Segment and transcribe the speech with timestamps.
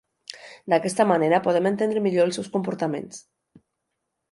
[0.73, 3.23] D'aquesta manera podrem entendre millor els seus comportaments.